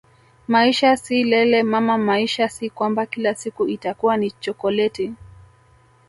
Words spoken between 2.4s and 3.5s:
si kwamba kila